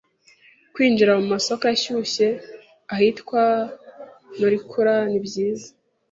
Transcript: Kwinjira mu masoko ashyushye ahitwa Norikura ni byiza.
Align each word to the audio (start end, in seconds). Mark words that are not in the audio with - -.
Kwinjira 0.73 1.11
mu 1.19 1.25
masoko 1.33 1.63
ashyushye 1.73 2.27
ahitwa 2.93 3.43
Norikura 4.37 4.95
ni 5.09 5.19
byiza. 5.25 5.67